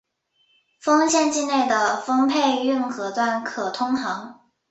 [0.79, 4.41] 丰县境内的丰沛运河段可通航。